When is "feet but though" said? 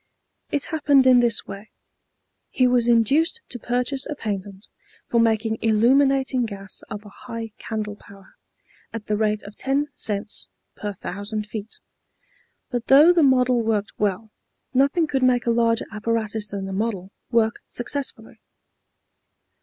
11.45-13.13